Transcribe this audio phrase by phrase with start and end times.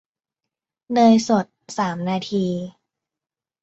[0.93, 1.45] เนยสด
[1.77, 2.45] สามนาที